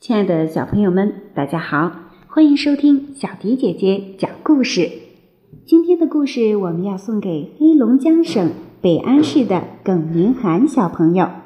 [0.00, 1.92] 亲爱的小朋友们，大家好，
[2.26, 4.90] 欢迎收听小迪姐姐讲故事。
[5.64, 11.39] 今天的故事我们要送给黑龙江省北安市的耿明涵小朋友。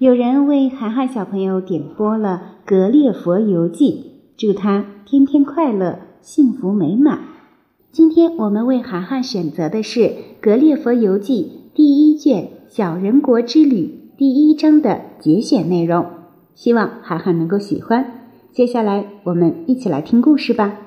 [0.00, 3.92] 有人为涵涵小朋友点播了《格列佛游记》，
[4.40, 7.20] 祝他天天快乐，幸福美满。
[7.92, 10.00] 今天我们为涵涵选择的是
[10.40, 16.06] 《格列佛游记》第一卷《小人国之旅》第一章的节选内容。
[16.54, 18.30] 希望涵涵能够喜欢。
[18.52, 20.78] 接下来，我们一起来听故事吧。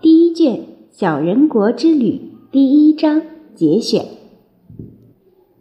[0.00, 0.54] 第一卷
[0.90, 2.12] 《小人国之旅》
[2.50, 3.20] 第一章
[3.54, 4.21] 节选。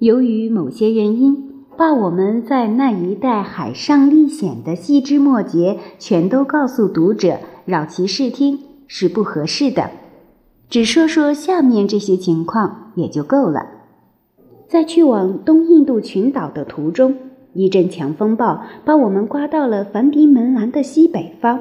[0.01, 1.37] 由于某些原因，
[1.77, 8.57] 把我们在那一带海上历险的细枝末节全都告诉读者，扰其视听
[8.87, 9.91] 是不合适的。
[10.71, 13.67] 只说说下面这些情况也就够了。
[14.67, 17.15] 在去往东印度群岛的途中，
[17.53, 21.59] 一阵强风暴把我们刮到了梵迪门兰的西北方。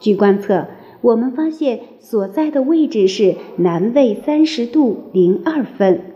[0.00, 0.68] 据观测，
[1.02, 6.13] 我们发现所在的位置是南纬三十度零二分。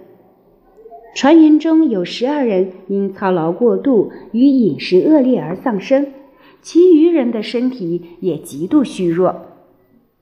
[1.19, 6.13] 船员中有十二人因操劳过度与饮食恶劣而丧生，
[6.63, 9.35] 其余人的身体也极度虚弱。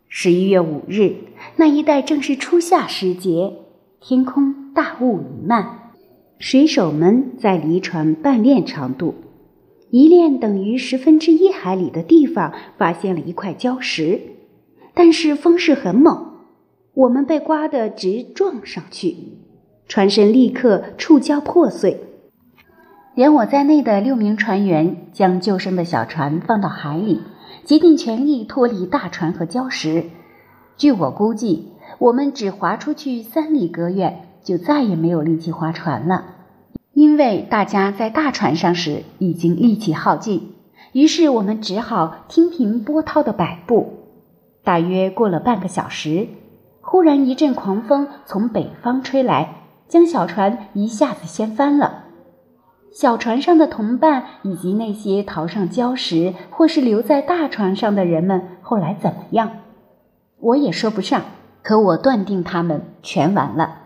[0.08, 1.16] 十一月五日，
[1.56, 3.52] 那一带正是初夏时节，
[4.00, 5.92] 天空大雾弥漫。
[6.38, 9.16] 水手们在离船半链长度，
[9.90, 14.18] 一链等于十分之一海里的地方，发现了一块礁石，
[14.94, 16.36] 但是风势很猛，
[16.94, 19.14] 我们被刮得直撞上去，
[19.88, 22.00] 船身立刻触礁破碎，
[23.14, 27.22] 连我在内的六名船员将救生的小船放到海里，
[27.64, 30.04] 竭尽全力脱离大船和礁石。
[30.76, 34.22] 据我估计，我们只划出去三里格远。
[34.46, 36.24] 就再也没有力气划船了，
[36.92, 40.52] 因为大家在大船上时已经力气耗尽。
[40.92, 43.94] 于是我们只好听凭波涛的摆布。
[44.62, 46.28] 大约过了半个小时，
[46.80, 49.55] 忽然一阵狂风从北方吹来，
[49.88, 52.04] 将小船一下子掀翻了。
[52.92, 59.50] 小船上的同伴以及那些逃上礁石或是留在大船上的人们后来怎么样，
[60.40, 61.22] 我也说不上。
[61.62, 63.78] 可我断定他们全完了。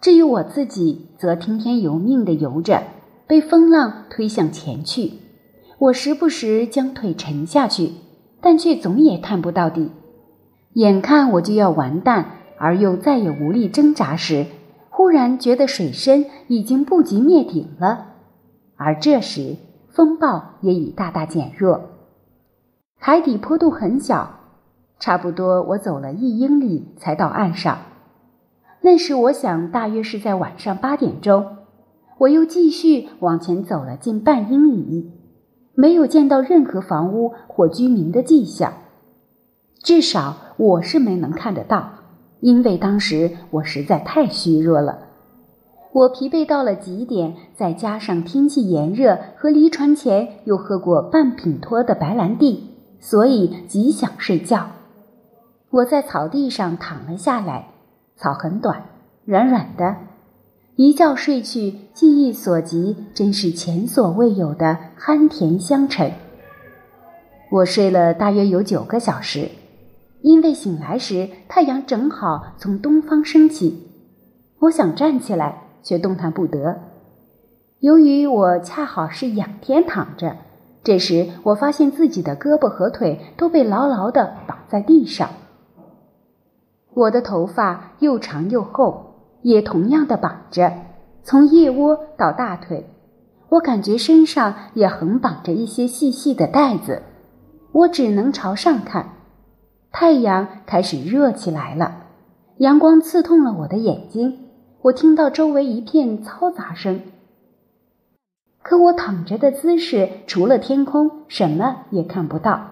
[0.00, 2.84] 至于我自己，则听天由命地游着，
[3.26, 5.12] 被风浪推向前去。
[5.78, 7.92] 我时不时将腿沉下去，
[8.40, 9.90] 但却总也探不到底。
[10.72, 14.46] 眼看我就要完蛋，而又再也无力挣扎时，
[15.00, 18.08] 忽然觉得水深已经不及灭顶了。
[18.76, 19.56] 而这时
[19.88, 21.80] 风暴也已大大减弱，
[22.98, 24.40] 海底坡度很小，
[24.98, 27.78] 差不多我走了一英里才到岸上。
[28.82, 31.56] 那时我想，大约是在晚上八点钟。
[32.18, 35.10] 我又继续往前走了近半英里，
[35.74, 38.74] 没有见到任何房屋或居民的迹象，
[39.82, 41.90] 至少我是没能看得到，
[42.40, 44.98] 因为当时我实在太虚弱了。
[45.92, 52.70] 我疲惫到了极点，再加上天气炎热和离船前又喝过半品托的白兰地，
[53.00, 54.68] 所以极想睡觉。
[55.70, 57.66] 我在草地上躺了下来。
[58.16, 58.84] 草很短，
[59.24, 59.96] 软软的，
[60.76, 66.12] 一觉睡去，记忆所及，真是前所未有的酣甜香沉。
[67.50, 69.48] 我睡了大约有九个小时，
[70.22, 73.88] 因为醒来时太阳正好从东方升起，
[74.58, 76.80] 我想站起来，却动弹不得。
[77.78, 80.36] 由于我恰好是仰天躺着，
[80.84, 85.30] 这时我发现自己的胳膊和腿都被牢牢地绑在地上。
[86.92, 90.72] 我的头发又长又厚，也同样的绑着，
[91.22, 92.86] 从腋窝到大腿。
[93.48, 97.02] 我感觉身上也横绑着一些细细的带子。
[97.72, 99.19] 我只能朝上看。
[99.92, 102.06] 太阳开始热起来了，
[102.58, 104.46] 阳光刺痛了我的眼睛。
[104.82, 107.02] 我听到周围一片嘈杂声，
[108.62, 112.68] 可我躺着的姿势，除了天空，什么也看不到。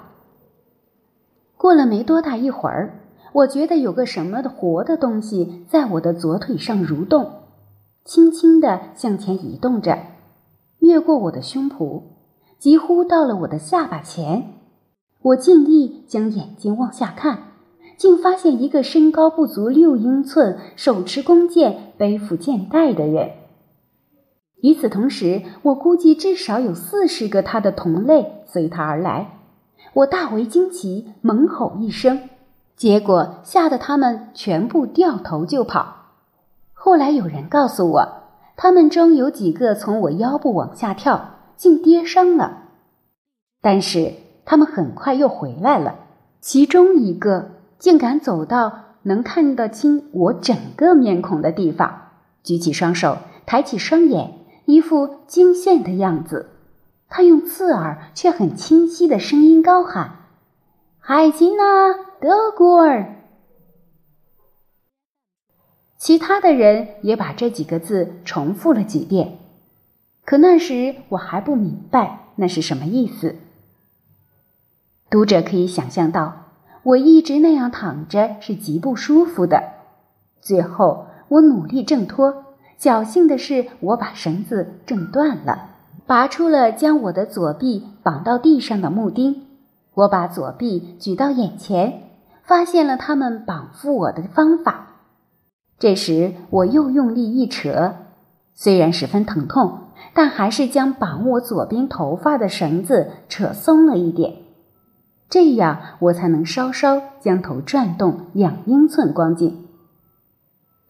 [1.56, 3.00] 过了没多大一会儿。
[3.34, 7.30] 我觉得有个什么的活的东西在我的左腿上蠕动，
[8.04, 9.98] 轻轻地向前移动着，
[10.78, 12.02] 越过我的胸脯，
[12.58, 14.54] 几乎到了我的下巴前。
[15.22, 17.38] 我尽力将眼睛往下看，
[17.96, 23.32] 竟发现一个身高不足六英寸、手持弓箭、背负箭袋的人。
[24.62, 29.38] 与此同时，我估计至少有四十个他的同类随他而来。
[29.94, 32.28] 我大为惊奇，猛吼一声，
[32.76, 35.96] 结果吓得他们全部掉头就跑。
[36.72, 38.08] 后来有人告诉我，
[38.56, 42.64] 他们中有几个从我腰部往下跳，竟跌伤了。
[43.60, 44.12] 但是
[44.50, 45.96] 他们很快又回来了，
[46.40, 52.12] 其中一个竟敢走到能看得清我整个面孔的地方，
[52.42, 54.38] 举起双手，抬起双眼。
[54.64, 56.48] 一副惊羡的样子，
[57.10, 60.12] 他用刺耳却很清晰的声音高喊
[60.98, 61.62] ：“海琴呐，
[62.18, 63.16] 德古尔！”
[65.98, 69.40] 其他的人也把这几个字重复了几遍，
[70.24, 73.36] 可那时我还不明白那是什么意思。
[75.10, 76.34] 读者可以想象到，
[76.82, 79.62] 我一直那样躺着是极不舒服的。
[80.42, 82.44] 最后，我努力挣脱。
[82.78, 85.70] 侥幸的是，我把绳子挣断了，
[86.06, 89.46] 拔出了将我的左臂绑到地上的木钉。
[89.94, 92.02] 我把左臂举到眼前，
[92.44, 94.86] 发现了他们绑缚我的方法。
[95.78, 97.94] 这时，我又用力一扯，
[98.54, 99.78] 虽然十分疼痛，
[100.12, 104.34] 但还是将绑我左边头发的绳子扯松了一点，
[105.28, 109.66] 这样我才能稍稍将头转动两英寸光景。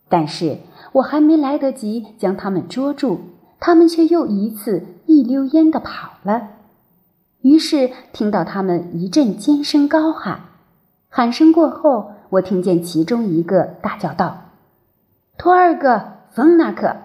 [0.08, 0.58] 但是。
[0.93, 3.20] 我还没来得及将他们捉住，
[3.61, 6.49] 他们却又一次一溜烟的跑了。
[7.43, 10.40] 于是听到他们一阵尖声高喊，
[11.11, 14.44] 喊声过后，我听见其中一个大叫道
[15.37, 16.00] ：“托尔格，
[16.31, 16.96] 冯纳克！”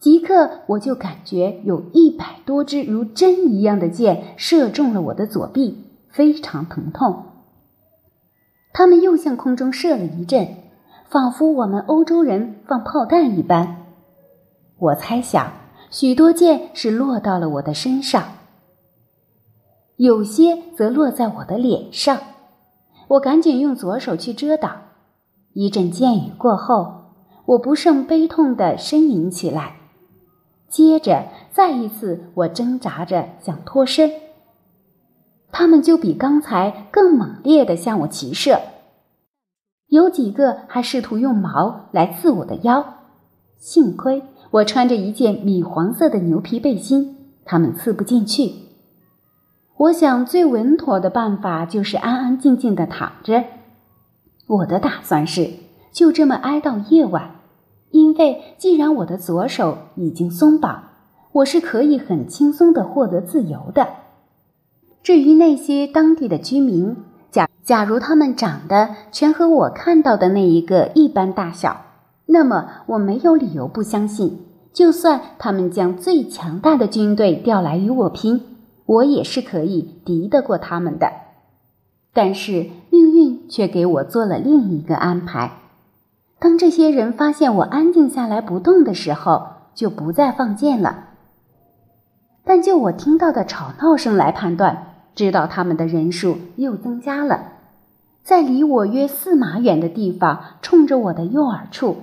[0.00, 7.26] 即刻我就感觉有一百多支如针一样的箭射中了我的左臂，非常疼痛。
[8.72, 10.56] 他们又向空中射了一阵。
[11.10, 13.78] 仿佛我们欧洲人放炮弹一般，
[14.78, 15.52] 我猜想
[15.90, 18.22] 许多箭是落到了我的身上，
[19.96, 22.16] 有些则落在我的脸上。
[23.08, 24.82] 我赶紧用左手去遮挡。
[25.52, 29.79] 一阵箭雨过后，我不胜悲痛地呻吟起来。
[30.70, 34.10] 接着再一次，我挣扎着想脱身，
[35.50, 38.60] 他们就比刚才更猛烈地向我齐射。
[39.88, 42.94] 有几个还试图用矛来刺我的腰，
[43.58, 44.22] 幸亏
[44.52, 48.52] 我穿着一件米黄色的牛皮背心，他们刺不进去。
[49.76, 53.42] 我想最稳妥的办法就是安安静静的躺着。
[54.46, 55.50] 我的打算是
[55.90, 57.39] 就这么挨到夜晚，
[57.90, 60.84] 因为既然我的左手已经松绑，
[61.32, 63.88] 我是可以很轻松的获得自由的。
[65.02, 66.96] 至于那些当地的居民，
[67.30, 71.82] 假假如他们长得全和我看到的那一个一般大小，
[72.26, 74.38] 那么我没有理由不相信，
[74.72, 78.42] 就算他们将最强大的军队调来与我拼，
[78.86, 81.10] 我也是可以敌得过他们的。
[82.12, 85.59] 但是命运却给我做了另一个安排：
[86.40, 91.08] 当这些人发现我安静下来不动的时候，就不再放箭了。
[92.44, 97.52] 但就我听到的吵闹声来判断，知道他们的人数又增加了。
[98.22, 101.96] 在离我约四码远的地方，冲着我的右耳处，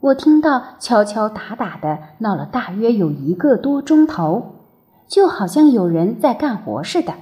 [0.00, 4.56] 我听到敲敲打打的闹了大约有一个多钟头，
[5.06, 7.14] 就好像有人在干活似的。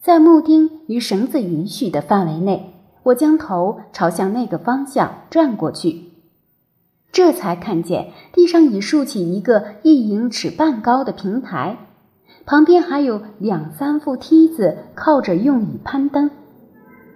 [0.00, 2.71] 在木钉与绳子允许的范围内，
[3.04, 6.04] 我将头朝向那个方向转过去，
[7.10, 11.76] 这才看见地上已竖起一个一英尺半高的平台，
[12.46, 16.30] 旁边还有两三副梯子靠着用以攀登。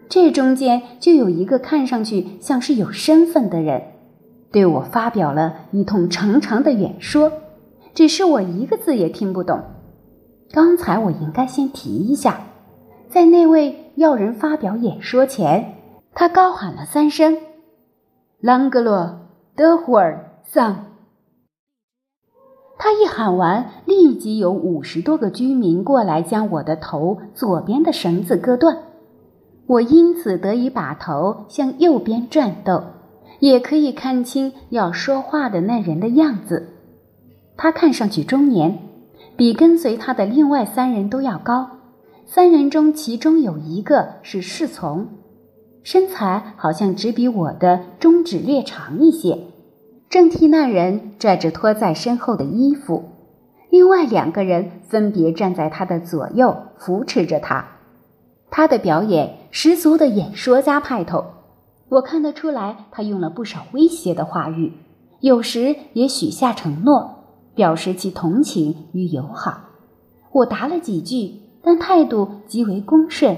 [0.09, 3.83] 这中间就有一个看上去像是有身份的人，
[4.53, 7.33] 对我发表了一通长长的演说，
[7.95, 9.63] 只是我一个字也听不懂。
[10.53, 12.41] 刚才我应该先提一下，
[13.09, 15.75] 在那位要人发表演说前，
[16.19, 17.37] 他高喊了三声
[18.41, 20.87] ：“朗格洛德胡尔桑。”
[22.79, 28.79] 他一喊完，立即有五十多个居民过来将我的头左边的绳子割断。
[29.67, 32.83] 我因此得以把头向右边转动，
[33.41, 36.71] 也可以看清要说话的那人的样子。
[37.59, 38.79] 他看上去中年，
[39.37, 41.73] 比跟随他的另外三人都要高。
[42.25, 45.09] 三人中，其中有一个是侍从，
[45.87, 49.39] 身材好像只比我的中指略长一些，
[50.11, 53.05] 正替那人拽着拖在身后的衣服。
[53.71, 57.69] 另外两个人分别站在他的左右，扶持着他。
[58.51, 61.25] 他的表演十足的演说家派头，
[61.89, 64.73] 我看得出来，他用了不少威胁的话语，
[65.21, 69.61] 有时也许下承诺，表示其同情与友好。
[70.33, 73.37] 我答了几句，但态度极为恭顺。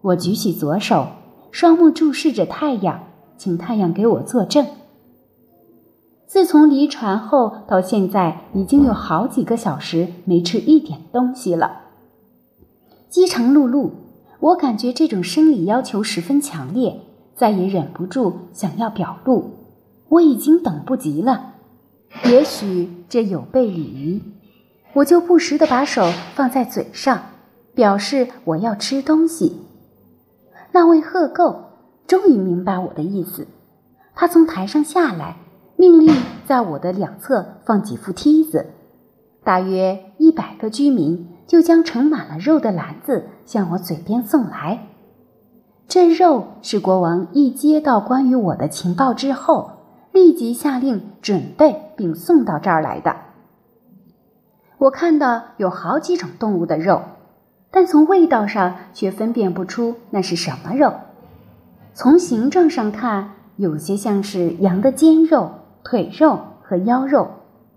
[0.00, 1.06] 我举起左手，
[1.50, 3.04] 双目注视着太阳，
[3.36, 4.66] 请太阳给我作证。
[6.26, 11.80] 自从离船后到现在，已经有好几个小时没吃一点东西了。
[13.08, 13.90] 饥肠辘辘，
[14.40, 17.00] 我感觉这种生理要求十分强烈，
[17.34, 19.52] 再也忍不住想要表露。
[20.10, 21.54] 我已经等不及了。
[22.26, 24.22] 也许这有悖礼仪，
[24.92, 27.22] 我就不时地把手放在嘴上，
[27.74, 29.56] 表示我要吃东西。
[30.72, 31.64] 那位鹤构
[32.06, 33.46] 终于明白我的意思，
[34.14, 35.36] 他从台上下来。
[35.80, 36.12] 命令
[36.44, 38.66] 在我的两侧放几副梯子，
[39.44, 44.88] 大约一百个居民就将盛满了肉的篮子向我嘴边送来。
[45.86, 49.70] 这肉是国王一接到关于我的情报之后，
[50.10, 53.14] 立即下令准备并送到这儿来的。
[54.78, 57.02] 我看到有好几种动物的肉，
[57.70, 60.94] 但从味道上却分辨不出那是什么肉。
[61.94, 65.52] 从形状上看，有些像是羊的肩肉。
[65.84, 67.30] 腿肉和腰肉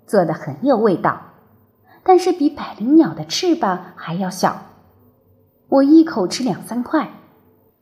[0.06, 1.22] 做的很有味道，
[2.04, 4.64] 但是比百灵鸟的翅膀还要小。
[5.70, 7.10] 我一口吃两三块，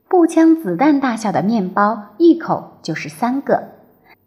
[0.07, 3.69] 步枪子弹大小的面包一口就是三个。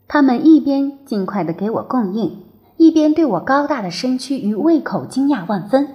[0.09, 2.47] 他们一边尽快的给我供应，
[2.79, 5.95] 一边对我高大的身躯与胃口惊讶万分。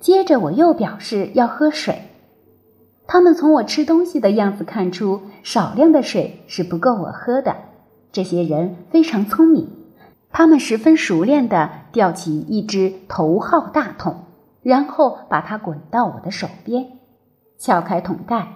[0.00, 2.02] 接着我又表示要喝水，
[3.06, 7.56] 他们从我吃东西的样子看出少量的水是不够我喝的。
[8.12, 9.68] 这些人非常聪明，
[10.30, 14.24] 他们十分熟练地吊起一只头号大桶，
[14.62, 16.86] 然后把它滚到我的手边，
[17.58, 18.54] 撬开桶盖，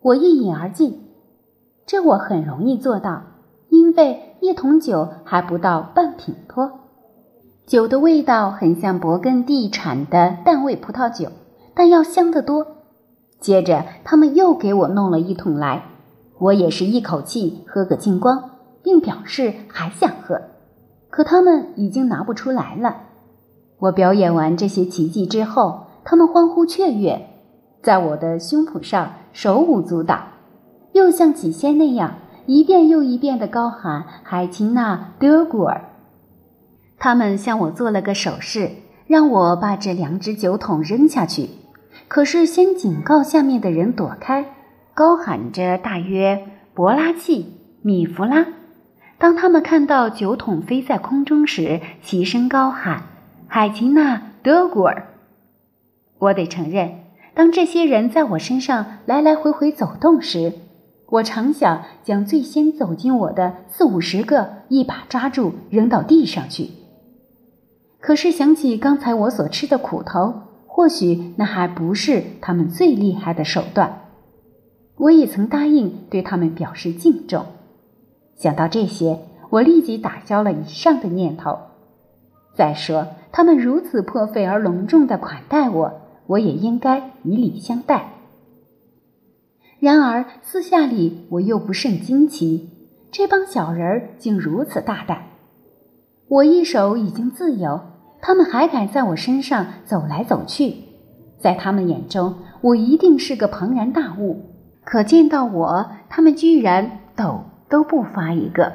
[0.00, 1.08] 我一饮而尽。
[1.84, 3.24] 这我很容易做到，
[3.68, 6.81] 因为一桶酒还不到半品脱。
[7.72, 11.30] 酒的味道很像勃艮第产的淡味葡萄酒，
[11.72, 12.66] 但要香得多。
[13.40, 15.84] 接着他们又给我弄了一桶来，
[16.38, 18.50] 我也是一口气喝个精光。
[18.82, 20.42] 并表示还想喝，
[21.08, 22.96] 可他们已经拿不出来了。
[23.78, 27.26] 我表演完这些奇迹之后，他们欢呼雀跃，
[27.82, 30.18] 在我的胸脯上手舞足蹈，
[30.92, 35.88] 又像起先那样一遍又一遍地高喊“海琴娜·德古尔”。
[37.04, 38.70] 他们向我做了个手势，
[39.08, 41.48] 让我把这两只酒桶扔下去，
[42.06, 44.54] 可是先警告下面的人躲开，
[44.94, 48.46] 高喊着大约“博拉契米弗拉”。
[49.18, 53.02] 当他们看到酒桶飞在空中时，齐声高喊
[53.50, 55.08] ：“海琴娜·德古尔！”
[56.20, 57.00] 我得承认，
[57.34, 60.52] 当这些人在我身上来来回回走动时，
[61.08, 66.70] 我常想将最先走进我的四五十个一把抓住，扔到地上去。
[68.02, 70.34] 可是想起刚才我所吃的苦头，
[70.66, 74.00] 或许那还不是他们最厉害的手段。
[74.96, 77.46] 我也曾答应对他们表示敬重。
[78.34, 81.56] 想到这些，我立即打消了以上的念头。
[82.56, 88.14] 再说，他们如此破费而隆重的款待我，我也应该以礼相待。
[89.78, 92.68] 然而私下里，我又不甚惊奇，
[93.12, 95.26] 这帮小人儿竟如此大胆。
[96.28, 97.80] 我一手已经自由，
[98.22, 100.76] 他们还敢在我身上走来走去，
[101.38, 104.46] 在他们眼中，我一定是个庞然大物。
[104.82, 107.44] 可见到我，他们居然抖。
[107.72, 108.70] 都不发一个，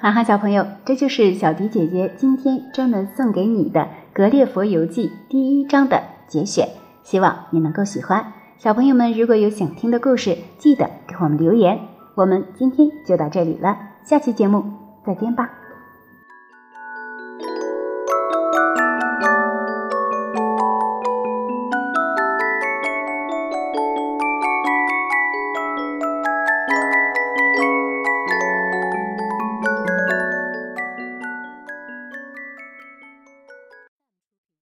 [0.00, 3.80] 哈哈，小朋友，这就是小迪姐姐今天专门送给你的
[4.14, 6.66] 《格列佛游记》第一章的节选，
[7.02, 8.32] 希望你能够喜欢。
[8.56, 11.78] 小朋友们，如果有想听的故事，记得给我们留言。
[12.14, 14.64] 我们今天就到这里了，下期节目
[15.04, 15.63] 再见吧。